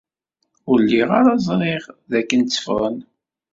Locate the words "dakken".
2.11-2.41